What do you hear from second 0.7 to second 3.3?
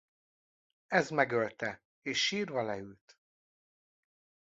Ez megölte.’ és sírva leült.